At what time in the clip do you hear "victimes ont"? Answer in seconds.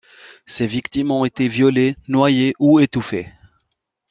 0.65-1.25